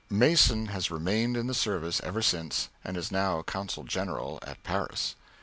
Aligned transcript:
Mason 0.09 0.69
has 0.69 0.89
remained 0.89 1.37
in 1.37 1.45
the 1.45 1.53
service 1.53 2.01
ever 2.03 2.23
since, 2.23 2.69
and 2.83 2.97
is 2.97 3.11
now 3.11 3.43
consul 3.43 3.83
general 3.83 4.39
at 4.41 4.63
Paris. 4.63 5.15